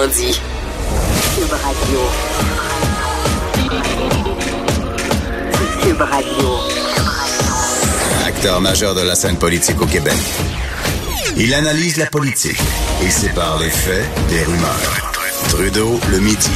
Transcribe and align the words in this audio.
dit. 0.00 0.40
Cube 1.36 1.52
Radio. 1.52 2.00
Cube 5.82 6.00
Radio. 6.00 6.48
Acteur 8.26 8.60
majeur 8.62 8.94
de 8.94 9.02
la 9.02 9.14
scène 9.14 9.36
politique 9.36 9.80
au 9.82 9.86
Québec. 9.86 10.16
Il 11.36 11.52
analyse 11.52 11.98
la 11.98 12.06
politique 12.06 12.58
et 13.04 13.10
sépare 13.10 13.60
les 13.60 13.68
faits 13.68 14.04
des 14.30 14.42
rumeurs. 14.42 15.12
Trudeau 15.50 16.00
le 16.10 16.18
midi. 16.20 16.50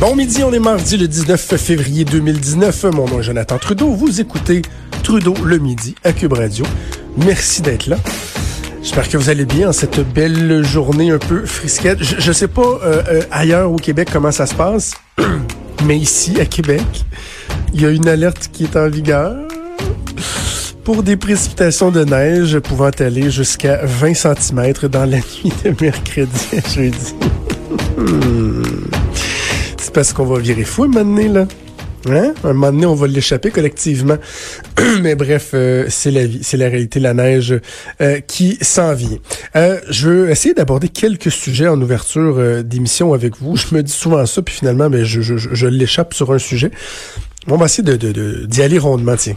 Bon 0.00 0.16
midi, 0.16 0.42
on 0.44 0.52
est 0.52 0.58
mardi 0.58 0.96
le 0.96 1.06
19 1.06 1.56
février 1.56 2.04
2019. 2.04 2.84
Mon 2.84 3.06
nom 3.06 3.20
est 3.20 3.24
Jonathan 3.24 3.58
Trudeau. 3.58 3.90
Vous 3.90 4.20
écoutez 4.20 4.62
Trudeau 5.02 5.34
le 5.44 5.58
midi 5.58 5.94
à 6.04 6.12
Cube 6.12 6.32
Radio. 6.32 6.64
Merci 7.18 7.62
d'être 7.62 7.86
là. 7.86 7.98
J'espère 8.82 9.08
que 9.08 9.16
vous 9.16 9.28
allez 9.28 9.44
bien 9.44 9.68
en 9.68 9.72
cette 9.72 10.00
belle 10.12 10.64
journée 10.64 11.10
un 11.10 11.18
peu 11.18 11.44
frisquette. 11.44 12.02
Je, 12.02 12.20
je 12.20 12.32
sais 12.32 12.48
pas 12.48 12.62
euh, 12.62 13.02
euh, 13.08 13.22
ailleurs 13.30 13.72
au 13.72 13.76
Québec 13.76 14.08
comment 14.12 14.32
ça 14.32 14.46
se 14.46 14.54
passe, 14.54 14.94
mais 15.84 15.98
ici 15.98 16.40
à 16.40 16.46
Québec, 16.46 16.82
il 17.74 17.82
y 17.82 17.86
a 17.86 17.90
une 17.90 18.08
alerte 18.08 18.48
qui 18.52 18.64
est 18.64 18.76
en 18.76 18.88
vigueur 18.88 19.36
pour 20.84 21.02
des 21.02 21.16
précipitations 21.16 21.90
de 21.90 22.04
neige 22.04 22.58
pouvant 22.60 22.90
aller 22.98 23.30
jusqu'à 23.30 23.80
20 23.84 24.14
cm 24.14 24.72
dans 24.90 25.04
la 25.04 25.18
nuit 25.44 25.52
de 25.64 25.74
mercredi 25.80 26.46
à 26.56 26.68
jeudi. 26.68 27.14
Hmm. 27.98 28.62
C'est 29.76 29.92
parce 29.92 30.12
qu'on 30.12 30.24
va 30.24 30.38
virer 30.38 30.62
fou 30.62 30.86
maintenant, 30.86 31.32
là. 31.32 31.46
Hein? 32.16 32.34
Un 32.44 32.52
moment 32.52 32.72
donné, 32.72 32.86
on 32.86 32.94
va 32.94 33.06
l'échapper 33.06 33.50
collectivement. 33.50 34.16
Mais 35.02 35.14
bref, 35.14 35.50
euh, 35.54 35.86
c'est 35.88 36.10
la 36.10 36.26
vie, 36.26 36.40
c'est 36.42 36.56
la 36.56 36.68
réalité, 36.68 37.00
la 37.00 37.14
neige 37.14 37.58
euh, 38.00 38.20
qui 38.20 38.58
s'en 38.60 38.94
vient. 38.94 39.18
Euh, 39.56 39.80
je 39.88 40.08
veux 40.08 40.30
essayer 40.30 40.54
d'aborder 40.54 40.88
quelques 40.88 41.30
sujets 41.30 41.68
en 41.68 41.80
ouverture 41.80 42.62
d'émission 42.64 43.12
avec 43.12 43.36
vous. 43.40 43.56
Je 43.56 43.74
me 43.74 43.82
dis 43.82 43.92
souvent 43.92 44.24
ça, 44.26 44.42
puis 44.42 44.54
finalement, 44.54 44.88
mais 44.88 44.98
ben, 44.98 45.04
je, 45.04 45.20
je, 45.20 45.36
je 45.36 45.66
l'échappe 45.66 46.14
sur 46.14 46.32
un 46.32 46.38
sujet. 46.38 46.70
On 47.46 47.56
va 47.56 47.66
essayer 47.66 47.84
de, 47.84 47.96
de, 47.96 48.12
de, 48.12 48.46
d'y 48.46 48.62
aller 48.62 48.78
rondement, 48.78 49.16
tiens. 49.16 49.36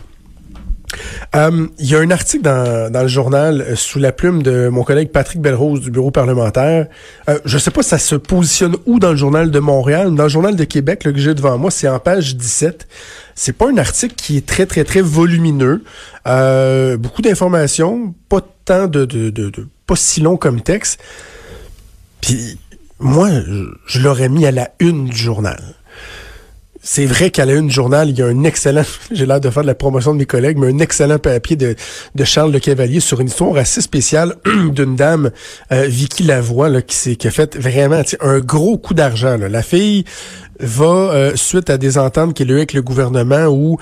Euh, 1.33 1.67
il 1.79 1.89
y 1.89 1.95
a 1.95 1.99
un 1.99 2.11
article 2.11 2.43
dans, 2.43 3.01
le 3.01 3.07
journal 3.07 3.61
euh, 3.61 3.75
sous 3.77 3.99
la 3.99 4.11
plume 4.11 4.43
de 4.43 4.67
mon 4.67 4.83
collègue 4.83 5.11
Patrick 5.11 5.41
Belrose 5.41 5.79
du 5.79 5.89
bureau 5.89 6.11
parlementaire. 6.11 6.87
Euh, 7.29 7.39
je 7.45 7.57
sais 7.57 7.71
pas 7.71 7.83
si 7.83 7.89
ça 7.89 7.99
se 7.99 8.15
positionne 8.15 8.75
où 8.85 8.99
dans 8.99 9.11
le 9.11 9.15
journal 9.15 9.49
de 9.49 9.59
Montréal, 9.59 10.13
dans 10.13 10.23
le 10.23 10.29
journal 10.29 10.57
de 10.57 10.63
Québec 10.65 11.05
le 11.05 11.13
que 11.13 11.19
j'ai 11.19 11.33
devant 11.33 11.57
moi, 11.57 11.71
c'est 11.71 11.87
en 11.87 11.99
page 11.99 12.35
17. 12.35 12.85
C'est 13.33 13.53
pas 13.53 13.69
un 13.69 13.77
article 13.77 14.15
qui 14.15 14.35
est 14.35 14.45
très 14.45 14.65
très 14.65 14.83
très 14.83 15.02
volumineux, 15.02 15.83
beaucoup 16.25 17.21
d'informations, 17.21 18.13
pas 18.27 18.41
tant 18.65 18.87
de, 18.87 19.05
de, 19.05 19.29
de, 19.29 19.49
de, 19.49 19.67
pas 19.87 19.95
si 19.95 20.19
long 20.19 20.35
comme 20.35 20.61
texte. 20.61 20.99
Puis 22.19 22.59
moi, 22.99 23.29
je 23.85 23.99
l'aurais 24.02 24.29
mis 24.29 24.45
à 24.45 24.52
la 24.52 24.71
une 24.79 25.05
du 25.05 25.15
journal 25.15 25.61
c'est 26.83 27.05
vrai 27.05 27.29
qu'à 27.29 27.45
la 27.45 27.53
une 27.53 27.69
journal, 27.69 28.09
il 28.09 28.17
y 28.17 28.21
a 28.21 28.25
un 28.25 28.43
excellent, 28.43 28.83
j'ai 29.11 29.25
l'air 29.25 29.39
de 29.39 29.49
faire 29.49 29.61
de 29.61 29.67
la 29.67 29.75
promotion 29.75 30.13
de 30.13 30.19
mes 30.19 30.25
collègues, 30.25 30.57
mais 30.57 30.67
un 30.67 30.79
excellent 30.79 31.19
papier 31.19 31.55
de, 31.55 31.75
Charles 32.23 32.51
Le 32.51 32.59
Cavalier 32.59 32.99
sur 32.99 33.19
une 33.21 33.27
histoire 33.27 33.55
assez 33.57 33.81
spéciale 33.81 34.35
d'une 34.45 34.95
dame, 34.95 35.31
euh, 35.71 35.85
Vicky 35.87 36.23
Lavoie, 36.23 36.69
là, 36.69 36.81
qui, 36.81 37.17
qui 37.17 37.27
a 37.27 37.31
fait 37.31 37.55
vraiment 37.55 38.02
un 38.21 38.39
gros 38.39 38.77
coup 38.77 38.93
d'argent. 38.93 39.37
La 39.37 39.61
fille 39.61 40.05
va, 40.59 40.85
euh, 40.85 41.31
suite 41.35 41.69
à 41.69 41.77
des 41.77 41.97
ententes 41.97 42.33
qu'elle 42.33 42.49
a 42.49 42.53
eues 42.53 42.57
avec 42.57 42.73
le 42.73 42.81
gouvernement, 42.81 43.45
où 43.45 43.77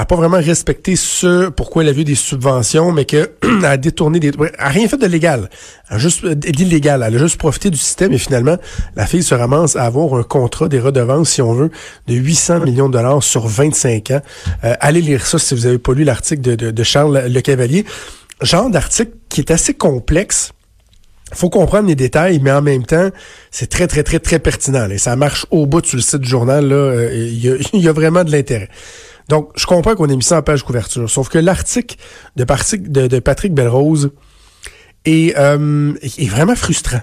n'a 0.00 0.06
pas 0.06 0.16
vraiment 0.16 0.38
respecté 0.38 0.96
ce 0.96 1.50
pourquoi 1.50 1.82
elle 1.82 1.90
a 1.90 1.92
vu 1.92 2.04
des 2.04 2.14
subventions, 2.14 2.92
mais 2.92 3.04
qu'elle 3.04 3.28
a 3.64 3.76
détourné 3.76 4.20
des... 4.20 4.30
N'a 4.30 4.68
rien 4.68 4.88
fait 4.88 4.96
de 4.96 5.06
légal. 5.06 5.50
A 5.88 5.98
juste 5.98 6.26
d'illégal. 6.26 7.04
Elle 7.06 7.14
a 7.14 7.18
juste 7.18 7.36
profité 7.36 7.68
du 7.68 7.76
système 7.76 8.12
et 8.12 8.18
finalement, 8.18 8.56
la 8.96 9.06
fille 9.06 9.22
se 9.22 9.34
ramasse 9.34 9.76
à 9.76 9.84
avoir 9.84 10.14
un 10.14 10.22
contrat 10.22 10.68
des 10.68 10.80
redevances, 10.80 11.30
si 11.30 11.42
on 11.42 11.52
veut, 11.52 11.70
de 12.06 12.14
800 12.14 12.60
millions 12.60 12.88
de 12.88 12.94
dollars 12.94 13.22
sur 13.22 13.46
25 13.46 14.10
ans. 14.12 14.20
Euh, 14.64 14.74
allez 14.80 15.02
lire 15.02 15.26
ça 15.26 15.38
si 15.38 15.54
vous 15.54 15.66
avez 15.66 15.78
pas 15.78 15.92
lu 15.92 16.04
l'article 16.04 16.40
de, 16.40 16.54
de, 16.54 16.70
de 16.70 16.82
Charles 16.82 17.26
Le 17.28 17.40
Cavalier. 17.40 17.84
Genre 18.40 18.70
d'article 18.70 19.12
qui 19.28 19.40
est 19.40 19.50
assez 19.50 19.74
complexe 19.74 20.52
faut 21.34 21.50
comprendre 21.50 21.88
les 21.88 21.94
détails, 21.94 22.40
mais 22.42 22.52
en 22.52 22.62
même 22.62 22.84
temps, 22.84 23.08
c'est 23.50 23.68
très, 23.68 23.86
très, 23.86 24.02
très, 24.02 24.18
très 24.18 24.38
pertinent. 24.38 24.88
Et 24.90 24.98
ça 24.98 25.16
marche 25.16 25.46
au 25.50 25.66
bout 25.66 25.84
sur 25.84 25.96
le 25.96 26.02
site 26.02 26.20
du 26.20 26.28
journal. 26.28 26.70
Euh, 26.72 27.10
il 27.14 27.44
y, 27.44 27.58
y, 27.78 27.88
a 27.88 27.92
vraiment 27.92 28.24
de 28.24 28.30
l'intérêt. 28.30 28.68
Donc, 29.32 29.48
je 29.56 29.64
comprends 29.64 29.94
qu'on 29.94 30.10
ait 30.10 30.16
mis 30.16 30.22
ça 30.22 30.36
en 30.36 30.42
page 30.42 30.62
couverture. 30.62 31.08
Sauf 31.08 31.30
que 31.30 31.38
l'article 31.38 31.96
de, 32.36 32.44
de, 32.44 33.06
de, 33.06 33.18
Patrick 33.18 33.54
Belrose 33.54 34.10
est, 35.06 35.34
euh, 35.38 35.94
est 36.04 36.28
vraiment 36.28 36.54
frustrant. 36.54 37.00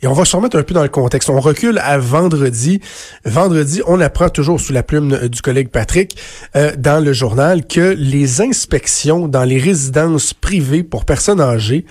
Et 0.00 0.06
on 0.06 0.12
va 0.12 0.24
se 0.24 0.36
remettre 0.36 0.56
un 0.56 0.62
peu 0.62 0.72
dans 0.72 0.84
le 0.84 0.88
contexte. 0.88 1.30
On 1.30 1.40
recule 1.40 1.78
à 1.78 1.98
vendredi. 1.98 2.80
Vendredi, 3.24 3.82
on 3.88 4.00
apprend 4.00 4.28
toujours 4.28 4.60
sous 4.60 4.72
la 4.72 4.84
plume 4.84 5.26
du 5.26 5.42
collègue 5.42 5.68
Patrick 5.68 6.16
euh, 6.54 6.70
dans 6.78 7.04
le 7.04 7.12
journal 7.12 7.66
que 7.66 7.96
les 7.98 8.40
inspections 8.40 9.26
dans 9.26 9.42
les 9.42 9.58
résidences 9.58 10.32
privées 10.32 10.84
pour 10.84 11.04
personnes 11.04 11.40
âgées 11.40 11.86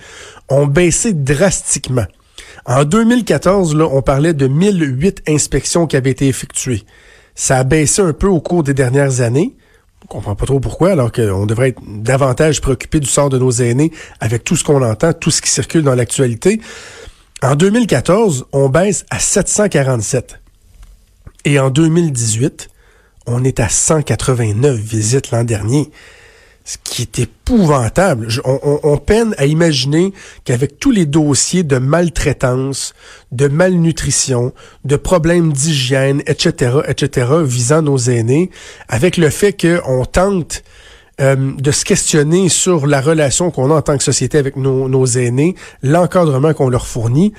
ont 0.48 0.66
baissé 0.66 1.12
drastiquement. 1.12 2.06
En 2.64 2.84
2014, 2.84 3.76
là, 3.76 3.86
on 3.92 4.00
parlait 4.00 4.32
de 4.32 4.46
1008 4.46 5.24
inspections 5.28 5.86
qui 5.86 5.98
avaient 5.98 6.12
été 6.12 6.26
effectuées. 6.26 6.84
Ça 7.34 7.58
a 7.58 7.64
baissé 7.64 8.00
un 8.00 8.14
peu 8.14 8.28
au 8.28 8.40
cours 8.40 8.62
des 8.62 8.72
dernières 8.72 9.20
années. 9.20 9.54
On 10.04 10.06
comprend 10.06 10.34
pas 10.34 10.44
trop 10.44 10.60
pourquoi, 10.60 10.92
alors 10.92 11.10
qu'on 11.10 11.46
devrait 11.46 11.70
être 11.70 11.80
davantage 11.86 12.60
préoccupé 12.60 13.00
du 13.00 13.08
sort 13.08 13.30
de 13.30 13.38
nos 13.38 13.50
aînés 13.50 13.90
avec 14.20 14.44
tout 14.44 14.54
ce 14.54 14.62
qu'on 14.62 14.82
entend, 14.82 15.12
tout 15.14 15.30
ce 15.30 15.40
qui 15.40 15.50
circule 15.50 15.82
dans 15.82 15.94
l'actualité. 15.94 16.60
En 17.42 17.56
2014, 17.56 18.46
on 18.52 18.68
baisse 18.68 19.06
à 19.10 19.18
747. 19.18 20.40
Et 21.46 21.58
en 21.58 21.70
2018, 21.70 22.68
on 23.26 23.44
est 23.44 23.60
à 23.60 23.68
189 23.68 24.76
visites 24.76 25.30
l'an 25.30 25.44
dernier 25.44 25.90
ce 26.64 26.78
qui 26.82 27.02
est 27.02 27.18
épouvantable. 27.18 28.28
on, 28.44 28.96
peine 28.96 29.34
à 29.36 29.44
imaginer 29.44 30.14
qu'avec 30.44 30.78
tous 30.78 30.90
les 30.90 31.04
dossiers 31.04 31.62
de 31.62 31.76
maltraitance, 31.76 32.94
de 33.32 33.48
malnutrition, 33.48 34.54
de 34.84 34.96
problèmes 34.96 35.52
d'hygiène, 35.52 36.22
etc., 36.26 36.78
etc., 36.88 37.26
visant 37.42 37.82
nos 37.82 37.98
aînés, 37.98 38.50
avec 38.88 39.18
le 39.18 39.28
fait 39.28 39.52
qu'on 39.52 40.06
tente 40.06 40.64
euh, 41.20 41.52
de 41.58 41.70
se 41.70 41.84
questionner 41.84 42.48
sur 42.48 42.86
la 42.86 43.02
relation 43.02 43.50
qu'on 43.50 43.70
a 43.70 43.74
en 43.74 43.82
tant 43.82 43.98
que 43.98 44.02
société 44.02 44.38
avec 44.38 44.56
nos, 44.56 44.88
nos 44.88 45.06
aînés, 45.06 45.54
l'encadrement 45.82 46.54
qu'on 46.54 46.70
leur 46.70 46.86
fournit, 46.86 47.34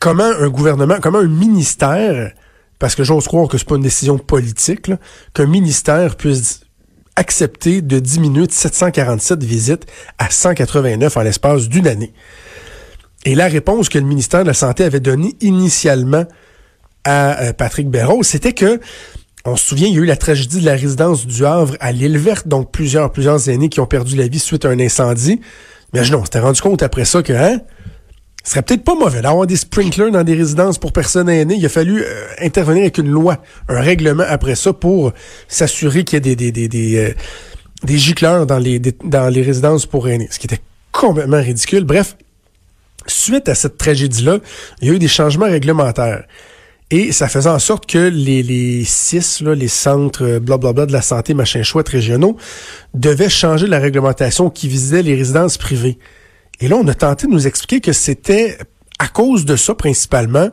comment 0.00 0.24
un 0.24 0.48
gouvernement, 0.48 0.96
comment 1.02 1.18
un 1.18 1.28
ministère, 1.28 2.32
parce 2.78 2.94
que 2.94 3.04
j'ose 3.04 3.26
croire 3.26 3.48
que 3.48 3.58
c'est 3.58 3.68
pas 3.68 3.76
une 3.76 3.82
décision 3.82 4.16
politique, 4.16 4.90
qu'un 5.34 5.46
ministère 5.46 6.16
puisse 6.16 6.65
accepté 7.16 7.82
de 7.82 7.98
diminuer 7.98 8.46
de 8.46 8.52
747 8.52 9.42
visites 9.42 9.86
à 10.18 10.30
189 10.30 11.16
en 11.16 11.22
l'espace 11.22 11.68
d'une 11.68 11.88
année. 11.88 12.12
Et 13.24 13.34
la 13.34 13.48
réponse 13.48 13.88
que 13.88 13.98
le 13.98 14.04
ministère 14.04 14.42
de 14.42 14.46
la 14.46 14.54
Santé 14.54 14.84
avait 14.84 15.00
donnée 15.00 15.34
initialement 15.40 16.26
à 17.04 17.40
euh, 17.40 17.52
Patrick 17.52 17.88
Béraud, 17.88 18.22
c'était 18.22 18.52
que, 18.52 18.80
on 19.44 19.56
se 19.56 19.66
souvient, 19.66 19.88
il 19.88 19.94
y 19.94 19.98
a 19.98 20.00
eu 20.02 20.06
la 20.06 20.16
tragédie 20.16 20.60
de 20.60 20.66
la 20.66 20.74
résidence 20.74 21.26
du 21.26 21.44
Havre 21.44 21.76
à 21.80 21.92
l'île 21.92 22.18
verte, 22.18 22.46
donc 22.48 22.70
plusieurs, 22.70 23.10
plusieurs 23.12 23.48
aînés 23.48 23.68
qui 23.68 23.80
ont 23.80 23.86
perdu 23.86 24.16
la 24.16 24.28
vie 24.28 24.38
suite 24.38 24.64
à 24.64 24.68
un 24.68 24.78
incendie. 24.78 25.40
Mais 25.92 26.08
non, 26.10 26.18
on 26.20 26.24
s'était 26.24 26.40
rendu 26.40 26.60
compte 26.60 26.82
après 26.82 27.04
ça 27.04 27.22
que, 27.22 27.32
hein, 27.32 27.60
ce 28.46 28.52
serait 28.52 28.62
peut-être 28.62 28.84
pas 28.84 28.94
mauvais 28.94 29.22
d'avoir 29.22 29.44
des 29.44 29.56
sprinklers 29.56 30.12
dans 30.12 30.22
des 30.22 30.34
résidences 30.34 30.78
pour 30.78 30.92
personnes 30.92 31.28
aînées. 31.28 31.56
Il 31.56 31.66
a 31.66 31.68
fallu 31.68 32.04
euh, 32.04 32.26
intervenir 32.40 32.82
avec 32.82 32.96
une 32.98 33.08
loi, 33.08 33.42
un 33.68 33.80
règlement 33.80 34.22
après 34.24 34.54
ça 34.54 34.72
pour 34.72 35.12
s'assurer 35.48 36.04
qu'il 36.04 36.24
y 36.24 36.30
ait 36.30 36.36
des, 36.36 36.52
des, 36.52 36.68
des, 36.68 36.96
euh, 36.96 37.96
gicleurs 37.96 38.46
dans 38.46 38.60
les, 38.60 39.42
résidences 39.42 39.86
pour 39.86 40.08
aînés, 40.08 40.28
ce 40.30 40.38
qui 40.38 40.46
était 40.46 40.60
complètement 40.92 41.40
ridicule. 41.40 41.82
Bref, 41.82 42.16
suite 43.08 43.48
à 43.48 43.56
cette 43.56 43.78
tragédie-là, 43.78 44.38
il 44.80 44.88
y 44.88 44.90
a 44.92 44.94
eu 44.94 45.00
des 45.00 45.08
changements 45.08 45.46
réglementaires. 45.46 46.22
Et 46.92 47.10
ça 47.10 47.26
faisait 47.26 47.50
en 47.50 47.58
sorte 47.58 47.86
que 47.86 47.98
les, 47.98 48.44
les 48.44 48.84
six, 48.84 49.42
les 49.42 49.66
centres 49.66 50.24
euh, 50.24 50.38
blablabla 50.38 50.86
de 50.86 50.92
la 50.92 51.02
santé, 51.02 51.34
machin 51.34 51.64
chouette 51.64 51.88
régionaux, 51.88 52.36
devaient 52.94 53.28
changer 53.28 53.66
la 53.66 53.80
réglementation 53.80 54.50
qui 54.50 54.68
visait 54.68 55.02
les 55.02 55.16
résidences 55.16 55.58
privées. 55.58 55.98
Et 56.60 56.68
là, 56.68 56.76
on 56.76 56.86
a 56.88 56.94
tenté 56.94 57.26
de 57.26 57.32
nous 57.32 57.46
expliquer 57.46 57.80
que 57.80 57.92
c'était 57.92 58.58
à 58.98 59.08
cause 59.08 59.44
de 59.44 59.56
ça 59.56 59.74
principalement 59.74 60.50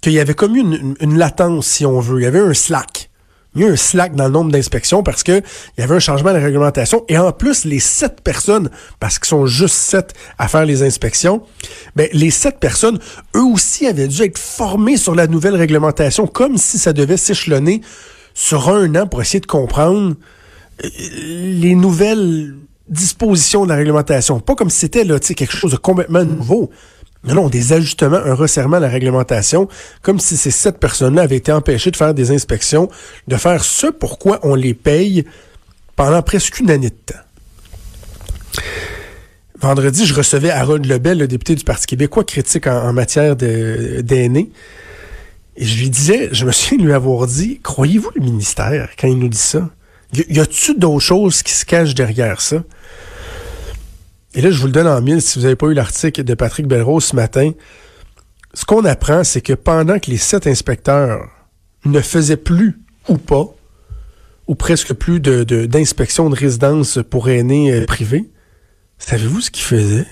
qu'il 0.00 0.12
y 0.12 0.20
avait 0.20 0.34
comme 0.34 0.56
une, 0.56 0.96
une, 1.00 1.18
latence, 1.18 1.66
si 1.66 1.86
on 1.86 2.00
veut. 2.00 2.20
Il 2.20 2.24
y 2.24 2.26
avait 2.26 2.40
un 2.40 2.54
slack. 2.54 3.10
Il 3.54 3.60
y 3.60 3.64
a 3.64 3.68
eu 3.68 3.72
un 3.72 3.76
slack 3.76 4.14
dans 4.14 4.24
le 4.24 4.30
nombre 4.30 4.50
d'inspections 4.50 5.02
parce 5.02 5.22
que 5.22 5.42
il 5.76 5.80
y 5.80 5.82
avait 5.82 5.94
un 5.94 6.00
changement 6.00 6.30
de 6.30 6.38
la 6.38 6.44
réglementation. 6.44 7.04
Et 7.08 7.18
en 7.18 7.32
plus, 7.32 7.64
les 7.64 7.80
sept 7.80 8.20
personnes, 8.22 8.70
parce 8.98 9.18
qu'ils 9.18 9.28
sont 9.28 9.46
juste 9.46 9.74
sept 9.74 10.14
à 10.38 10.48
faire 10.48 10.64
les 10.64 10.82
inspections, 10.82 11.42
ben, 11.94 12.08
les 12.12 12.30
sept 12.30 12.58
personnes, 12.58 12.98
eux 13.36 13.44
aussi 13.44 13.86
avaient 13.86 14.08
dû 14.08 14.22
être 14.22 14.38
formés 14.38 14.96
sur 14.96 15.14
la 15.14 15.26
nouvelle 15.26 15.56
réglementation, 15.56 16.26
comme 16.26 16.56
si 16.56 16.78
ça 16.78 16.92
devait 16.92 17.16
s'échelonner 17.16 17.82
sur 18.34 18.70
un 18.70 18.94
an 18.96 19.06
pour 19.06 19.20
essayer 19.20 19.40
de 19.40 19.46
comprendre 19.46 20.14
euh, 20.82 20.88
les 21.60 21.74
nouvelles 21.74 22.54
disposition 22.88 23.64
de 23.64 23.68
la 23.70 23.76
réglementation. 23.76 24.40
Pas 24.40 24.54
comme 24.54 24.70
si 24.70 24.78
c'était 24.80 25.04
quelque 25.04 25.56
chose 25.56 25.72
de 25.72 25.76
complètement 25.76 26.24
nouveau. 26.24 26.70
Non, 27.24 27.34
non, 27.34 27.48
des 27.48 27.72
ajustements, 27.72 28.16
un 28.16 28.34
resserrement 28.34 28.78
à 28.78 28.80
la 28.80 28.88
réglementation, 28.88 29.68
comme 30.02 30.18
si 30.18 30.36
ces 30.36 30.50
sept 30.50 30.78
personnes-là 30.78 31.22
avaient 31.22 31.36
été 31.36 31.52
empêchées 31.52 31.92
de 31.92 31.96
faire 31.96 32.14
des 32.14 32.32
inspections, 32.32 32.88
de 33.28 33.36
faire 33.36 33.62
ce 33.62 33.86
pourquoi 33.86 34.40
on 34.42 34.56
les 34.56 34.74
paye 34.74 35.24
pendant 35.94 36.20
presque 36.22 36.58
une 36.58 36.70
année 36.70 36.90
de 36.90 36.94
temps. 36.94 37.20
Vendredi, 39.60 40.04
je 40.06 40.14
recevais 40.14 40.50
Harold 40.50 40.84
Lebel, 40.84 41.18
le 41.18 41.28
député 41.28 41.54
du 41.54 41.62
Parti 41.62 41.86
québécois, 41.86 42.24
critique 42.24 42.66
en, 42.66 42.92
matière 42.92 43.36
d'aînés. 43.36 44.50
Et 45.56 45.64
je 45.64 45.78
lui 45.78 45.90
disais, 45.90 46.30
je 46.32 46.44
me 46.44 46.50
souviens 46.50 46.78
de 46.78 46.84
lui 46.84 46.92
avoir 46.92 47.28
dit, 47.28 47.60
croyez-vous 47.62 48.10
le 48.16 48.22
ministère 48.22 48.90
quand 48.98 49.06
il 49.06 49.18
nous 49.18 49.28
dit 49.28 49.38
ça? 49.38 49.70
Y, 50.12 50.36
y 50.36 50.40
a-tu 50.40 50.74
d'autres 50.74 51.00
choses 51.00 51.42
qui 51.42 51.52
se 51.52 51.64
cachent 51.64 51.94
derrière 51.94 52.40
ça? 52.40 52.62
Et 54.34 54.40
là, 54.40 54.50
je 54.50 54.58
vous 54.60 54.66
le 54.66 54.72
donne 54.72 54.86
en 54.86 55.00
mille 55.00 55.20
si 55.20 55.38
vous 55.38 55.44
n'avez 55.44 55.56
pas 55.56 55.66
eu 55.66 55.74
l'article 55.74 56.24
de 56.24 56.34
Patrick 56.34 56.66
Belrose 56.66 57.04
ce 57.04 57.16
matin. 57.16 57.52
Ce 58.54 58.64
qu'on 58.64 58.84
apprend, 58.84 59.24
c'est 59.24 59.40
que 59.40 59.52
pendant 59.52 59.98
que 59.98 60.10
les 60.10 60.16
sept 60.16 60.46
inspecteurs 60.46 61.28
ne 61.84 62.00
faisaient 62.00 62.36
plus 62.36 62.80
ou 63.08 63.18
pas, 63.18 63.54
ou 64.46 64.54
presque 64.54 64.92
plus 64.94 65.20
d'inspection 65.20 66.28
de, 66.28 66.34
de, 66.34 66.40
résidence 66.40 66.98
pour 67.08 67.28
aînés 67.28 67.72
euh, 67.72 67.86
privés, 67.86 68.30
savez-vous 68.98 69.40
ce 69.40 69.50
qu'ils 69.50 69.64
faisaient? 69.64 70.06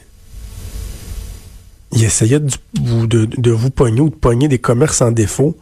Ils 1.93 2.05
essayaient 2.05 2.41
de, 2.41 3.07
de, 3.07 3.25
de, 3.25 3.51
vous 3.51 3.71
pogner 3.71 4.01
ou 4.01 4.11
de 4.11 4.15
pogner 4.15 4.49
des 4.49 4.59
commerces 4.59 5.03
en 5.03 5.11
défaut 5.11 5.57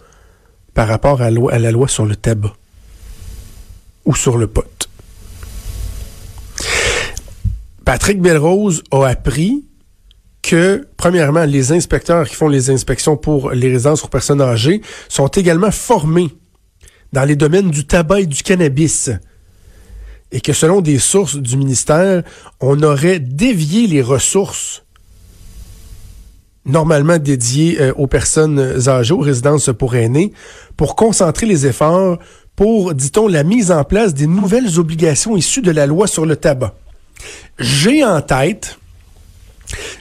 par 0.75 0.88
rapport 0.88 1.23
à 1.23 1.31
la 1.31 1.70
loi 1.70 1.88
sur 1.88 2.05
le 2.05 2.14
tabac 2.14 2.55
ou 4.08 4.16
sur 4.16 4.38
le 4.38 4.46
pot. 4.46 4.88
Patrick 7.84 8.20
Belrose 8.20 8.82
a 8.90 9.05
appris 9.05 9.64
que, 10.43 10.88
premièrement, 10.96 11.44
les 11.44 11.72
inspecteurs 11.72 12.26
qui 12.26 12.34
font 12.34 12.49
les 12.49 12.70
inspections 12.70 13.19
pour 13.19 13.50
les 13.50 13.70
résidences 13.70 14.00
pour 14.00 14.08
personnes 14.08 14.40
âgées 14.40 14.81
sont 15.08 15.28
également 15.28 15.70
formés 15.70 16.31
dans 17.12 17.25
les 17.25 17.37
domaines 17.37 17.70
du 17.70 17.87
tabac 17.87 18.20
et 18.20 18.26
du 18.26 18.43
cannabis. 18.43 19.10
Et 20.32 20.40
que 20.40 20.54
selon 20.54 20.81
des 20.81 20.99
sources 20.99 21.37
du 21.37 21.58
ministère, 21.58 22.22
on 22.61 22.82
aurait 22.82 23.20
dévié 23.20 23.87
les 23.87 24.02
ressources 24.02 24.84
normalement 26.64 27.19
dédiées 27.19 27.81
euh, 27.81 27.93
aux 27.96 28.06
personnes 28.06 28.88
âgées, 28.88 29.14
aux 29.14 29.20
résidences 29.20 29.70
pour 29.78 29.96
aînés, 29.96 30.32
pour 30.76 30.96
concentrer 30.96 31.46
les 31.46 31.66
efforts 31.66 32.19
pour, 32.58 32.93
dit-on, 32.93 33.28
la 33.28 33.44
mise 33.44 33.70
en 33.70 33.84
place 33.84 34.14
des 34.14 34.26
nouvelles 34.26 34.81
obligations 34.81 35.37
issues 35.37 35.62
de 35.62 35.70
la 35.70 35.87
loi 35.87 36.08
sur 36.08 36.26
le 36.26 36.34
tabac. 36.34 36.75
J'ai 37.56 38.05
en 38.05 38.20
tête, 38.20 38.81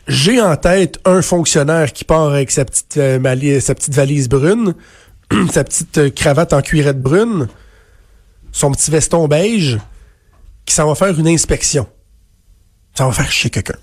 j'ai 0.07 0.41
en 0.41 0.55
tête 0.55 0.99
un 1.05 1.21
fonctionnaire 1.21 1.93
qui 1.93 2.03
part 2.03 2.23
avec 2.23 2.49
sa 2.49 2.65
petite, 2.65 2.97
euh, 2.97 3.59
sa 3.59 3.75
petite 3.75 3.93
valise 3.93 4.27
brune, 4.27 4.73
sa 5.51 5.63
petite 5.63 5.99
euh, 5.99 6.09
cravate 6.09 6.51
en 6.51 6.63
cuirette 6.63 6.99
brune, 6.99 7.47
son 8.51 8.71
petit 8.71 8.89
veston 8.89 9.27
beige, 9.27 9.77
qui 10.65 10.73
s'en 10.73 10.87
va 10.87 10.95
faire 10.95 11.19
une 11.19 11.27
inspection. 11.27 11.85
Ça 12.95 13.05
va 13.05 13.11
faire 13.11 13.31
chier 13.31 13.51
quelqu'un. 13.51 13.77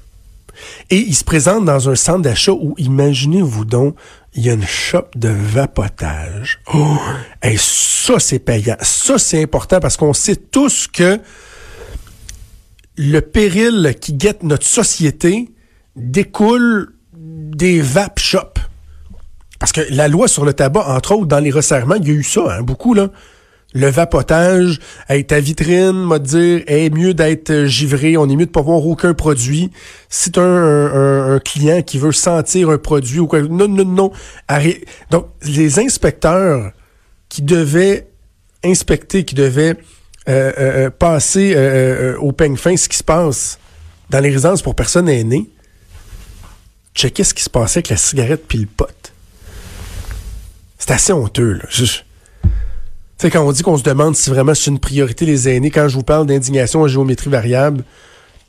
Et 0.91 0.99
il 0.99 1.15
se 1.15 1.25
présente 1.25 1.65
dans 1.65 1.89
un 1.89 1.95
centre 1.95 2.23
d'achat 2.23 2.53
où, 2.53 2.75
imaginez-vous 2.79 3.65
donc, 3.65 3.97
il 4.35 4.45
y 4.45 4.51
a 4.51 4.55
une 4.55 4.67
shop 4.67 5.07
de 5.15 5.29
vapotage. 5.29 6.61
Oh, 6.73 6.97
et 7.43 7.57
ça, 7.57 8.19
c'est 8.19 8.41
payant. 8.41 8.77
Ça, 8.81 9.19
c'est 9.19 9.43
important 9.43 9.81
parce 9.81 9.97
qu'on 9.97 10.13
sait 10.13 10.37
tous 10.37 10.89
que 10.89 11.21
le 12.97 13.21
péril 13.21 13.95
qui 14.01 14.13
guette 14.13 14.43
notre 14.43 14.67
société 14.67 15.51
découle 15.97 16.95
des 17.13 17.81
vape 17.81 18.19
shops. 18.19 18.61
Parce 19.61 19.73
que 19.73 19.83
la 19.91 20.09
loi 20.09 20.29
sur 20.29 20.45
le 20.45 20.53
tabac, 20.53 20.87
entre 20.89 21.13
autres, 21.13 21.27
dans 21.27 21.39
les 21.39 21.51
resserrements, 21.51 21.95
il 21.95 22.09
y 22.09 22.11
a 22.11 22.15
eu 22.15 22.23
ça, 22.23 22.43
hein, 22.51 22.63
beaucoup, 22.63 22.95
là. 22.95 23.11
Le 23.77 23.89
vapotage, 23.89 24.79
hey, 25.09 25.25
ta 25.25 25.41
vitrine, 25.41 25.93
m'a 25.93 26.21
dire, 26.21 26.63
est 26.69 26.91
mieux 26.91 27.13
d'être 27.13 27.65
givré, 27.65 28.17
on 28.17 28.29
est 28.29 28.37
mieux 28.37 28.47
de 28.47 28.51
pas 28.51 28.63
voir 28.63 28.87
aucun 28.87 29.15
produit. 29.15 29.73
Si 30.09 30.31
tu 30.31 30.39
un, 30.39 31.41
client 31.45 31.83
qui 31.83 31.99
veut 31.99 32.13
sentir 32.13 32.71
un 32.71 32.79
produit 32.79 33.19
ou 33.19 33.27
quoi, 33.27 33.43
non, 33.43 33.67
non, 33.67 33.85
non. 33.85 34.13
Donc, 35.11 35.27
les 35.43 35.81
inspecteurs 35.81 36.71
qui 37.29 37.43
devaient 37.43 38.07
inspecter, 38.65 39.25
qui 39.25 39.35
devaient 39.35 39.77
euh, 40.29 40.53
euh, 40.57 40.87
euh, 40.87 40.91
passer 40.91 41.57
au 42.21 42.31
peigne 42.31 42.57
fin 42.57 42.77
ce 42.77 42.89
qui 42.89 42.97
se 42.97 43.05
passe 43.05 43.59
dans 44.09 44.21
les 44.21 44.31
résidences 44.31 44.63
pour 44.63 44.77
personnes 44.77 45.09
aînées, 45.09 45.51
checker 46.95 47.25
ce 47.25 47.35
qui 47.35 47.43
se 47.43 47.51
passait 47.51 47.79
avec 47.79 47.89
la 47.89 47.97
cigarette 47.97 48.45
puis 48.47 48.59
le 48.59 48.67
pot. 48.67 49.13
C'est 50.79 50.93
assez 50.93 51.13
honteux, 51.13 51.55
là. 51.55 51.65
Tu 53.19 53.27
sais, 53.27 53.31
quand 53.31 53.47
on 53.47 53.53
dit 53.53 53.63
qu'on 53.63 53.77
se 53.77 53.83
demande 53.83 54.17
si 54.17 54.31
vraiment 54.31 54.55
c'est 54.55 54.71
une 54.71 54.81
priorité 54.81 55.25
les 55.25 55.49
aînés, 55.49 55.71
quand 55.71 55.89
je 55.89 55.95
vous 55.95 56.03
parle 56.03 56.27
d'indignation 56.27 56.83
en 56.83 56.89
géométrie 56.89 57.31
variable, 57.31 57.85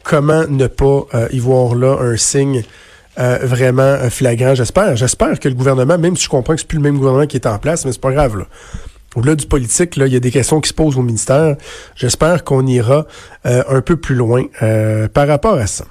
comment 0.03 0.45
ne 0.47 0.67
pas 0.67 1.05
y 1.31 1.39
voir 1.39 1.75
là 1.75 1.97
un 2.01 2.17
signe 2.17 2.63
vraiment 3.17 3.97
flagrant? 4.09 4.55
J'espère. 4.55 4.95
J'espère 4.95 5.39
que 5.39 5.47
le 5.47 5.55
gouvernement, 5.55 5.97
même 5.97 6.17
si 6.17 6.23
je 6.23 6.29
comprends 6.29 6.55
que 6.55 6.61
c'est 6.61 6.67
plus 6.67 6.77
le 6.77 6.83
même 6.83 6.97
gouvernement 6.97 7.27
qui 7.27 7.37
est 7.37 7.45
en 7.45 7.59
place, 7.59 7.85
mais 7.85 7.91
c'est 7.91 8.01
pas 8.01 8.11
grave, 8.11 8.37
là 8.37 8.45
au-delà 9.15 9.35
du 9.35 9.45
politique, 9.47 9.95
là, 9.95 10.07
il 10.07 10.13
y 10.13 10.15
a 10.15 10.19
des 10.19 10.31
questions 10.31 10.61
qui 10.61 10.69
se 10.69 10.73
posent 10.73 10.97
au 10.97 11.01
ministère. 11.01 11.55
J'espère 11.95 12.43
qu'on 12.43 12.67
ira 12.67 13.07
euh, 13.45 13.63
un 13.69 13.81
peu 13.81 13.95
plus 13.95 14.15
loin 14.15 14.43
euh, 14.61 15.07
par 15.07 15.27
rapport 15.27 15.55
à 15.55 15.67
ça. 15.67 15.85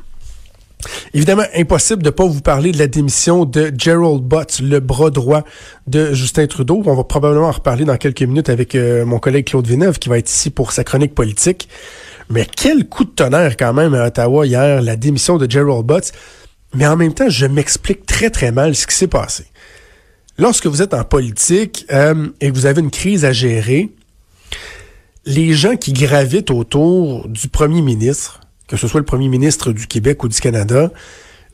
Évidemment, 1.12 1.44
impossible 1.54 2.02
de 2.02 2.10
pas 2.10 2.26
vous 2.26 2.40
parler 2.40 2.72
de 2.72 2.78
la 2.78 2.86
démission 2.86 3.44
de 3.44 3.72
Gerald 3.76 4.22
Butts, 4.22 4.60
le 4.60 4.80
bras 4.80 5.10
droit 5.10 5.44
de 5.86 6.12
Justin 6.12 6.46
Trudeau. 6.46 6.82
On 6.84 6.94
va 6.94 7.04
probablement 7.04 7.48
en 7.48 7.52
reparler 7.52 7.84
dans 7.84 7.96
quelques 7.96 8.22
minutes 8.22 8.48
avec 8.48 8.74
euh, 8.74 9.04
mon 9.04 9.18
collègue 9.18 9.46
Claude 9.46 9.66
Villeneuve 9.66 9.98
qui 9.98 10.08
va 10.08 10.18
être 10.18 10.30
ici 10.30 10.50
pour 10.50 10.72
sa 10.72 10.84
chronique 10.84 11.14
politique. 11.14 11.68
Mais 12.30 12.46
quel 12.56 12.88
coup 12.88 13.04
de 13.04 13.10
tonnerre 13.10 13.56
quand 13.56 13.74
même 13.74 13.94
à 13.94 14.06
Ottawa 14.06 14.46
hier, 14.46 14.82
la 14.82 14.96
démission 14.96 15.36
de 15.36 15.50
Gerald 15.50 15.84
Butts. 15.84 16.12
Mais 16.74 16.86
en 16.86 16.96
même 16.96 17.14
temps, 17.14 17.28
je 17.28 17.46
m'explique 17.46 18.06
très 18.06 18.30
très 18.30 18.50
mal 18.50 18.74
ce 18.74 18.86
qui 18.86 18.96
s'est 18.96 19.06
passé. 19.06 19.44
Lorsque 20.38 20.66
vous 20.66 20.82
êtes 20.82 20.94
en 20.94 21.04
politique 21.04 21.86
euh, 21.92 22.28
et 22.40 22.50
que 22.50 22.54
vous 22.54 22.66
avez 22.66 22.80
une 22.80 22.90
crise 22.90 23.24
à 23.24 23.32
gérer, 23.32 23.90
les 25.26 25.52
gens 25.52 25.76
qui 25.76 25.92
gravitent 25.92 26.50
autour 26.50 27.28
du 27.28 27.48
premier 27.48 27.82
ministre, 27.82 28.40
que 28.68 28.76
ce 28.76 28.88
soit 28.88 29.00
le 29.00 29.06
premier 29.06 29.28
ministre 29.28 29.72
du 29.72 29.86
Québec 29.86 30.22
ou 30.24 30.28
du 30.28 30.40
Canada, 30.40 30.90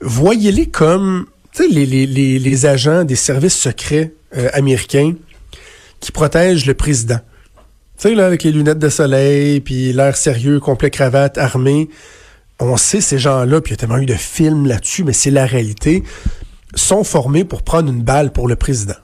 voyez-les 0.01 0.67
comme 0.67 1.27
les, 1.59 1.87
les, 2.07 2.67
agents 2.67 3.05
des 3.05 3.17
services 3.17 3.59
secrets 3.59 4.13
euh, 4.37 4.49
américains 4.53 5.15
qui 6.01 6.13
protègent 6.13 6.67
le 6.67 6.75
président. 6.75 7.19
Tu 7.99 8.09
sais, 8.09 8.15
là, 8.15 8.27
avec 8.27 8.45
les 8.45 8.53
lunettes 8.53 8.79
de 8.79 8.89
soleil, 8.89 9.61
puis 9.61 9.93
l'air 9.93 10.17
sérieux, 10.17 10.61
complet 10.61 10.91
cravate, 10.91 11.37
armé. 11.37 11.91
On 12.61 12.77
sait 12.77 13.01
ces 13.01 13.19
gens-là, 13.19 13.61
puis 13.61 13.73
il 13.73 13.75
y 13.75 13.75
a 13.75 13.77
tellement 13.79 13.99
eu 13.99 14.07
de 14.07 14.15
films 14.15 14.67
là-dessus, 14.67 15.05
mais 15.05 15.13
c'est 15.13 15.31
la 15.31 15.47
réalité 15.47 16.03
sont 16.75 17.05
formés 17.05 17.45
pour 17.45 17.63
prendre 17.63 17.91
une 17.91 18.03
balle 18.03 18.33
pour 18.33 18.49
le 18.49 18.57
président. 18.57 18.95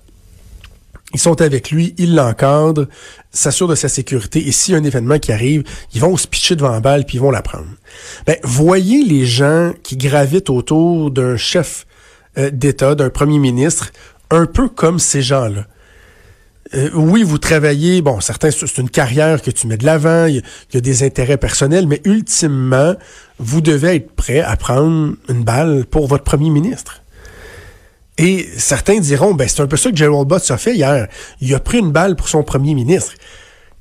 Ils 1.14 1.20
sont 1.20 1.40
avec 1.40 1.70
lui, 1.70 1.94
ils 1.98 2.14
l'encadrent, 2.14 2.86
s'assurent 3.30 3.68
de 3.68 3.74
sa 3.74 3.88
sécurité, 3.88 4.46
et 4.46 4.52
s'il 4.52 4.72
y 4.72 4.76
a 4.76 4.80
un 4.80 4.84
événement 4.84 5.18
qui 5.18 5.32
arrive, 5.32 5.62
ils 5.94 6.00
vont 6.00 6.16
se 6.16 6.26
pitcher 6.26 6.56
devant 6.56 6.72
la 6.72 6.80
balle, 6.80 7.06
puis 7.06 7.16
ils 7.18 7.20
vont 7.20 7.30
la 7.30 7.42
prendre. 7.42 7.68
Ben, 8.26 8.36
voyez 8.42 9.04
les 9.04 9.24
gens 9.24 9.72
qui 9.82 9.96
gravitent 9.96 10.50
autour 10.50 11.10
d'un 11.10 11.36
chef 11.36 11.86
euh, 12.38 12.50
d'État, 12.50 12.94
d'un 12.94 13.10
premier 13.10 13.38
ministre, 13.38 13.92
un 14.30 14.46
peu 14.46 14.68
comme 14.68 14.98
ces 14.98 15.22
gens-là. 15.22 15.66
Euh, 16.74 16.90
oui, 16.94 17.22
vous 17.22 17.38
travaillez, 17.38 18.02
bon, 18.02 18.20
certains, 18.20 18.50
c'est 18.50 18.78
une 18.78 18.90
carrière 18.90 19.40
que 19.40 19.52
tu 19.52 19.68
mets 19.68 19.76
de 19.76 19.86
l'avant, 19.86 20.26
il 20.26 20.42
y, 20.74 20.76
a 20.76 20.80
des 20.80 21.04
intérêts 21.04 21.36
personnels, 21.36 21.86
mais 21.86 22.00
ultimement, 22.04 22.94
vous 23.38 23.60
devez 23.60 23.96
être 23.96 24.10
prêt 24.12 24.40
à 24.40 24.56
prendre 24.56 25.14
une 25.28 25.44
balle 25.44 25.86
pour 25.86 26.08
votre 26.08 26.24
premier 26.24 26.50
ministre. 26.50 27.02
Et 28.18 28.48
certains 28.56 28.98
diront, 28.98 29.34
ben 29.34 29.46
c'est 29.46 29.60
un 29.60 29.66
peu 29.66 29.76
ça 29.76 29.90
que 29.90 29.96
Gerald 29.96 30.26
Butts 30.26 30.50
a 30.50 30.56
fait 30.56 30.74
hier. 30.74 31.06
Il 31.40 31.54
a 31.54 31.60
pris 31.60 31.78
une 31.78 31.92
balle 31.92 32.16
pour 32.16 32.28
son 32.28 32.42
premier 32.42 32.74
ministre. 32.74 33.12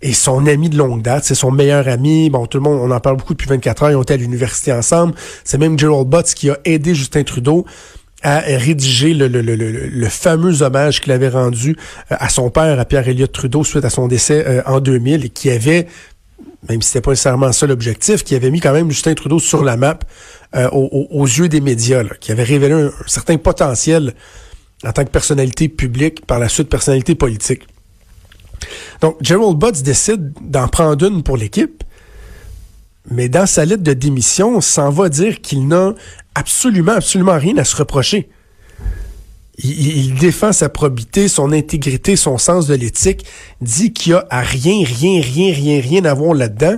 Et 0.01 0.13
son 0.13 0.45
ami 0.45 0.69
de 0.69 0.77
longue 0.77 1.01
date, 1.01 1.23
c'est 1.23 1.35
son 1.35 1.51
meilleur 1.51 1.87
ami. 1.87 2.29
Bon, 2.29 2.45
tout 2.45 2.57
le 2.57 2.63
monde, 2.63 2.79
on 2.81 2.91
en 2.91 2.99
parle 2.99 3.15
beaucoup 3.17 3.33
depuis 3.33 3.47
24 3.47 3.83
ans. 3.83 3.89
Ils 3.89 3.95
ont 3.95 4.03
été 4.03 4.13
à 4.13 4.17
l'université 4.17 4.73
ensemble. 4.73 5.15
C'est 5.43 5.57
même 5.57 5.79
Gerald 5.79 6.07
Butts 6.07 6.33
qui 6.33 6.49
a 6.49 6.59
aidé 6.65 6.93
Justin 6.93 7.23
Trudeau 7.23 7.65
à 8.21 8.39
rédiger 8.39 9.13
le, 9.13 9.27
le, 9.27 9.41
le, 9.41 9.55
le 9.55 10.09
fameux 10.09 10.63
hommage 10.63 10.99
qu'il 10.99 11.11
avait 11.11 11.29
rendu 11.29 11.77
euh, 12.11 12.15
à 12.19 12.29
son 12.29 12.49
père, 12.49 12.79
à 12.79 12.85
Pierre 12.85 13.07
Elliott 13.07 13.31
Trudeau, 13.31 13.63
suite 13.63 13.85
à 13.85 13.91
son 13.91 14.07
décès 14.07 14.43
euh, 14.47 14.61
en 14.65 14.79
2000, 14.79 15.25
et 15.25 15.29
qui 15.29 15.51
avait, 15.51 15.87
même 16.67 16.81
si 16.81 16.89
c'était 16.89 17.01
pas 17.01 17.11
nécessairement 17.11 17.51
ça 17.51 17.67
l'objectif, 17.67 18.23
qui 18.23 18.33
avait 18.33 18.49
mis 18.49 18.61
quand 18.61 18.73
même 18.73 18.89
Justin 18.89 19.13
Trudeau 19.13 19.37
sur 19.37 19.63
la 19.63 19.77
map 19.77 19.99
euh, 20.55 20.69
aux, 20.69 21.25
yeux 21.25 21.49
des 21.49 21.59
médias, 21.59 22.03
qui 22.21 22.31
avait 22.31 22.43
révélé 22.43 22.73
un, 22.73 22.91
certain 23.07 23.37
potentiel 23.37 24.13
en 24.85 24.93
tant 24.93 25.03
que 25.03 25.09
personnalité 25.09 25.67
publique, 25.67 26.25
par 26.25 26.39
la 26.39 26.47
suite 26.47 26.69
personnalité 26.69 27.13
politique. 27.13 27.63
Donc, 29.01 29.17
Gerald 29.21 29.57
Butts 29.57 29.81
décide 29.81 30.31
d'en 30.41 30.69
prendre 30.69 31.05
une 31.05 31.23
pour 31.23 31.35
l'équipe, 31.35 31.83
mais 33.11 33.27
dans 33.27 33.45
sa 33.45 33.65
lettre 33.65 33.83
de 33.83 33.91
démission, 33.91 34.61
s'en 34.61 34.91
va 34.91 35.09
dire 35.09 35.41
qu'il 35.41 35.67
n'a 35.67 35.93
absolument, 36.35 36.93
absolument 36.93 37.37
rien 37.37 37.57
à 37.57 37.65
se 37.65 37.75
reprocher. 37.75 38.29
Il, 39.57 39.97
il 39.97 40.15
défend 40.15 40.53
sa 40.53 40.69
probité, 40.69 41.27
son 41.27 41.51
intégrité, 41.51 42.15
son 42.15 42.37
sens 42.37 42.67
de 42.67 42.75
l'éthique, 42.75 43.25
dit 43.59 43.91
qu'il 43.91 44.13
y 44.13 44.15
a 44.15 44.25
à 44.29 44.39
rien, 44.39 44.85
rien, 44.85 45.21
rien, 45.21 45.53
rien, 45.53 45.81
rien 45.81 46.05
à 46.05 46.13
voir 46.13 46.33
là-dedans. 46.33 46.77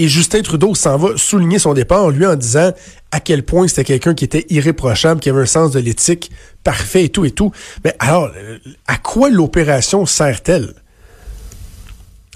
Et 0.00 0.06
Justin 0.06 0.42
Trudeau 0.42 0.76
s'en 0.76 0.96
va 0.96 1.16
souligner 1.16 1.58
son 1.58 1.74
départ, 1.74 2.10
lui, 2.10 2.24
en 2.24 2.36
disant 2.36 2.70
à 3.10 3.18
quel 3.18 3.42
point 3.42 3.66
c'était 3.66 3.82
quelqu'un 3.82 4.14
qui 4.14 4.24
était 4.24 4.46
irréprochable, 4.48 5.20
qui 5.20 5.28
avait 5.28 5.42
un 5.42 5.46
sens 5.46 5.72
de 5.72 5.80
l'éthique 5.80 6.30
parfait 6.62 7.06
et 7.06 7.08
tout 7.08 7.24
et 7.24 7.32
tout. 7.32 7.50
Mais 7.84 7.96
alors, 7.98 8.30
à 8.86 8.96
quoi 8.98 9.28
l'opération 9.28 10.06
sert-elle? 10.06 10.72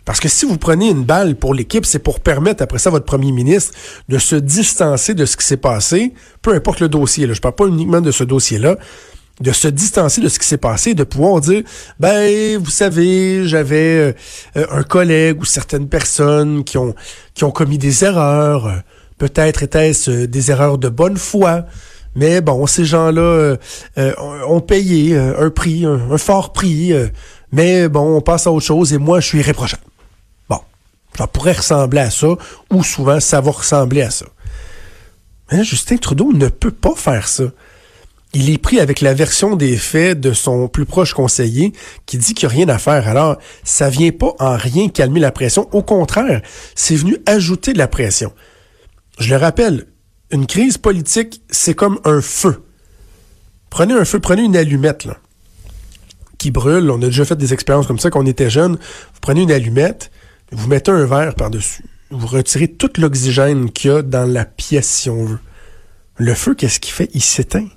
Parce 0.04 0.18
que 0.18 0.28
si 0.28 0.44
vous 0.44 0.58
prenez 0.58 0.90
une 0.90 1.04
balle 1.04 1.36
pour 1.36 1.54
l'équipe, 1.54 1.86
c'est 1.86 2.00
pour 2.00 2.18
permettre 2.18 2.64
après 2.64 2.80
ça 2.80 2.90
votre 2.90 3.04
premier 3.04 3.30
ministre 3.30 3.72
de 4.08 4.18
se 4.18 4.34
distancer 4.34 5.14
de 5.14 5.24
ce 5.24 5.36
qui 5.36 5.46
s'est 5.46 5.56
passé, 5.56 6.14
peu 6.42 6.54
importe 6.54 6.80
le 6.80 6.88
dossier. 6.88 7.32
Je 7.32 7.40
parle 7.40 7.54
pas 7.54 7.66
uniquement 7.66 8.00
de 8.00 8.10
ce 8.10 8.24
dossier-là, 8.24 8.76
de 9.42 9.52
se 9.52 9.68
distancer 9.68 10.20
de 10.20 10.28
ce 10.28 10.38
qui 10.38 10.46
s'est 10.46 10.56
passé, 10.56 10.94
de 10.94 11.04
pouvoir 11.04 11.40
dire, 11.40 11.62
ben, 11.98 12.58
vous 12.58 12.70
savez, 12.70 13.46
j'avais 13.46 14.14
euh, 14.56 14.66
un 14.70 14.82
collègue 14.82 15.40
ou 15.40 15.44
certaines 15.44 15.88
personnes 15.88 16.64
qui 16.64 16.78
ont, 16.78 16.94
qui 17.34 17.44
ont 17.44 17.50
commis 17.50 17.78
des 17.78 18.04
erreurs. 18.04 18.82
Peut-être 19.18 19.62
était-ce 19.62 20.10
euh, 20.10 20.26
des 20.26 20.50
erreurs 20.50 20.78
de 20.78 20.88
bonne 20.88 21.16
foi. 21.16 21.66
Mais 22.14 22.40
bon, 22.40 22.66
ces 22.66 22.84
gens-là 22.84 23.20
euh, 23.20 23.56
euh, 23.98 24.14
ont 24.46 24.60
payé 24.60 25.16
un 25.16 25.50
prix, 25.50 25.86
un, 25.86 26.10
un 26.10 26.18
fort 26.18 26.52
prix. 26.52 26.92
mais 27.50 27.88
bon, 27.88 28.16
on 28.16 28.20
passe 28.20 28.46
à 28.46 28.52
autre 28.52 28.66
chose 28.66 28.92
et 28.92 28.98
moi, 28.98 29.20
je 29.20 29.28
suis 29.28 29.38
irréprochable. 29.38 29.82
Bon, 30.48 30.60
ça 31.16 31.26
pourrait 31.26 31.52
ressembler 31.52 32.00
à 32.00 32.10
ça, 32.10 32.28
ou 32.70 32.82
souvent, 32.82 33.18
ça 33.18 33.40
va 33.40 33.50
ressembler 33.50 34.02
à 34.02 34.10
ça. 34.10 34.26
Mais 35.50 35.64
Justin 35.64 35.96
Trudeau 35.96 36.32
ne 36.32 36.48
peut 36.48 36.70
pas 36.70 36.94
faire 36.94 37.28
ça 37.28 37.44
il 38.34 38.50
est 38.50 38.58
pris 38.58 38.80
avec 38.80 39.00
la 39.00 39.12
version 39.12 39.56
des 39.56 39.76
faits 39.76 40.18
de 40.18 40.32
son 40.32 40.68
plus 40.68 40.86
proche 40.86 41.12
conseiller 41.12 41.72
qui 42.06 42.16
dit 42.16 42.32
qu'il 42.34 42.48
n'y 42.48 42.54
a 42.54 42.56
rien 42.56 42.68
à 42.68 42.78
faire. 42.78 43.06
Alors, 43.06 43.36
ça 43.62 43.90
vient 43.90 44.10
pas 44.10 44.34
en 44.38 44.56
rien 44.56 44.88
calmer 44.88 45.20
la 45.20 45.32
pression. 45.32 45.68
Au 45.72 45.82
contraire, 45.82 46.40
c'est 46.74 46.96
venu 46.96 47.18
ajouter 47.26 47.74
de 47.74 47.78
la 47.78 47.88
pression. 47.88 48.32
Je 49.18 49.34
le 49.34 49.36
rappelle, 49.36 49.86
une 50.30 50.46
crise 50.46 50.78
politique, 50.78 51.42
c'est 51.50 51.74
comme 51.74 52.00
un 52.04 52.22
feu. 52.22 52.62
Prenez 53.68 53.94
un 53.94 54.04
feu, 54.04 54.18
prenez 54.18 54.42
une 54.42 54.56
allumette, 54.56 55.04
là, 55.04 55.18
qui 56.38 56.50
brûle. 56.50 56.90
On 56.90 57.02
a 57.02 57.06
déjà 57.06 57.26
fait 57.26 57.36
des 57.36 57.52
expériences 57.52 57.86
comme 57.86 57.98
ça 57.98 58.10
quand 58.10 58.22
on 58.22 58.26
était 58.26 58.50
jeune. 58.50 58.72
Vous 58.72 59.20
prenez 59.20 59.42
une 59.42 59.52
allumette, 59.52 60.10
vous 60.50 60.68
mettez 60.68 60.90
un 60.90 61.04
verre 61.04 61.34
par-dessus. 61.34 61.84
Vous 62.10 62.26
retirez 62.26 62.68
tout 62.68 62.90
l'oxygène 62.98 63.70
qu'il 63.70 63.90
y 63.90 63.94
a 63.94 64.02
dans 64.02 64.30
la 64.30 64.46
pièce, 64.46 64.88
si 64.88 65.10
on 65.10 65.24
veut. 65.24 65.38
Le 66.16 66.34
feu, 66.34 66.54
qu'est-ce 66.54 66.80
qu'il 66.80 66.92
fait? 66.92 67.10
Il 67.14 67.22
s'éteint. 67.22 67.68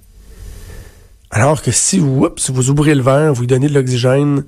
Alors 1.36 1.62
que 1.62 1.72
si 1.72 2.00
vous, 2.00 2.30
ouvrez 2.70 2.96
le 2.96 3.02
verre, 3.02 3.34
vous 3.34 3.42
lui 3.42 3.48
donnez 3.48 3.68
de 3.68 3.74
l'oxygène, 3.74 4.46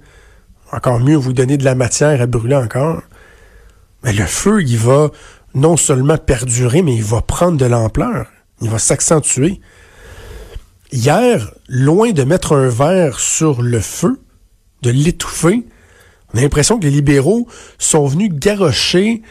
encore 0.71 1.01
mieux, 1.01 1.17
vous 1.17 1.27
lui 1.27 1.35
donnez 1.35 1.57
de 1.57 1.65
la 1.65 1.75
matière 1.75 2.21
à 2.21 2.27
brûler 2.27 2.55
encore, 2.55 3.01
mais 4.03 4.13
le 4.13 4.23
feu, 4.23 4.63
il 4.63 4.77
va 4.77 5.09
non 5.53 5.75
seulement 5.75 6.17
perdurer, 6.17 6.83
mais 6.83 6.95
il 6.95 7.03
va 7.03 7.21
prendre 7.21 7.57
de 7.57 7.65
l'ampleur. 7.65 8.27
Il 8.61 8.69
va 8.69 8.79
s'accentuer. 8.79 9.59
Hier, 10.93 11.51
loin 11.67 12.11
de 12.11 12.23
mettre 12.23 12.55
un 12.55 12.69
verre 12.69 13.19
sur 13.19 13.61
le 13.61 13.81
feu, 13.81 14.21
de 14.81 14.89
l'étouffer, 14.89 15.67
on 16.33 16.37
a 16.37 16.41
l'impression 16.41 16.79
que 16.79 16.85
les 16.85 16.91
libéraux 16.91 17.49
sont 17.77 18.07
venus 18.07 18.31
garrocher 18.31 19.23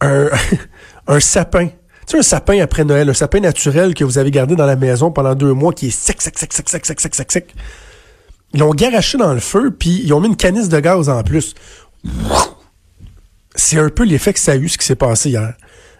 un, 0.00 0.28
sapin 1.20 1.68
sais, 2.06 2.18
un 2.18 2.22
sapin 2.22 2.60
après 2.60 2.84
Noël, 2.84 3.08
un 3.08 3.14
sapin 3.14 3.40
naturel 3.40 3.94
que 3.94 4.04
vous 4.04 4.18
avez 4.18 4.30
gardé 4.30 4.56
dans 4.56 4.66
la 4.66 4.76
maison 4.76 5.10
pendant 5.10 5.34
deux 5.34 5.52
mois 5.52 5.72
qui 5.72 5.88
est 5.88 5.90
sec, 5.90 6.20
sec, 6.20 6.38
sec, 6.38 6.52
sec, 6.52 6.68
sec, 6.68 6.86
sec, 6.86 7.00
sec, 7.00 7.14
sec, 7.14 7.32
sec. 7.32 7.54
Ils 8.52 8.60
l'ont 8.60 8.74
garaché 8.74 9.18
dans 9.18 9.32
le 9.32 9.40
feu, 9.40 9.74
puis 9.76 10.02
ils 10.04 10.12
ont 10.12 10.20
mis 10.20 10.28
une 10.28 10.36
canisse 10.36 10.68
de 10.68 10.78
gaz 10.78 11.08
en 11.08 11.22
plus. 11.22 11.54
C'est 13.56 13.78
un 13.78 13.88
peu 13.88 14.04
l'effet 14.04 14.32
que 14.32 14.40
ça 14.40 14.52
a 14.52 14.56
eu, 14.56 14.68
ce 14.68 14.78
qui 14.78 14.86
s'est 14.86 14.94
passé 14.96 15.30
hier. 15.30 15.54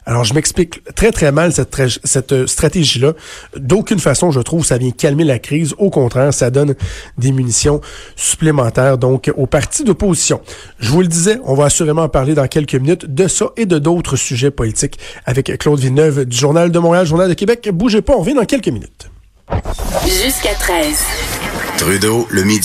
Alors, 0.07 0.25
je 0.25 0.35
m'explique 0.35 0.83
très, 0.95 1.13
très 1.13 1.33
mal 1.33 1.53
cette, 1.53 1.75
cette 2.05 2.33
euh, 2.33 2.47
stratégie-là. 2.47 3.15
D'aucune 3.57 3.99
façon, 3.99 4.31
je 4.31 4.41
trouve, 4.41 4.65
ça 4.65 4.77
vient 4.77 4.91
calmer 4.91 5.25
la 5.25 5.39
crise. 5.39 5.75
Au 5.79 5.89
contraire, 5.91 6.35
ça 6.35 6.51
donne 6.51 6.75
des 7.17 7.33
munitions 7.33 7.81
supplémentaires, 8.15 8.99
donc, 8.99 9.33
aux 9.37 9.47
partis 9.47 9.85
d'opposition. 9.85 10.41
Je 10.79 10.91
vous 10.91 11.01
le 11.01 11.09
disais, 11.09 11.39
on 11.45 11.55
va 11.55 11.67
assurément 11.67 12.03
en 12.03 12.09
parler 12.09 12.35
dans 12.35 12.47
quelques 12.47 12.75
minutes 12.75 13.07
de 13.07 13.29
ça 13.29 13.51
et 13.57 13.67
de 13.67 13.79
d'autres 13.79 14.17
sujets 14.17 14.51
politiques 14.51 14.99
avec 15.25 15.57
Claude 15.59 15.81
Villeneuve 15.81 16.27
du 16.27 16.37
Journal 16.37 16.71
de 16.71 16.79
Montréal, 16.79 17.07
Journal 17.07 17.29
de 17.29 17.35
Québec. 17.35 17.69
Bougez 17.73 18.03
pas, 18.03 18.15
on 18.15 18.21
revient 18.21 18.35
dans 18.35 18.45
quelques 18.45 18.69
minutes. 18.69 19.11
Jusqu'à 20.05 20.55
13. 20.55 20.97
Trudeau, 21.79 22.27
le 22.31 22.45
midi. 22.45 22.63